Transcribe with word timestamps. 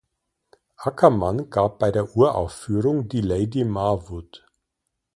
Ackermann 0.77 1.51
gab 1.51 1.77
bei 1.77 1.91
der 1.91 2.15
Uraufführung 2.17 3.07
die 3.07 3.21
Lady 3.21 3.63
Marwood. 3.63 4.43